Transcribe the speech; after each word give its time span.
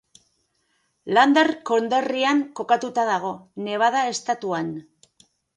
Lander 1.17 1.49
konderrian 1.71 2.41
kokatuta 2.61 3.07
dago, 3.13 3.33
Nevada 3.69 4.03
estatuan. 4.15 4.77